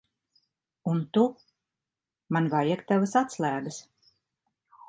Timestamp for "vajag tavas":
2.55-3.15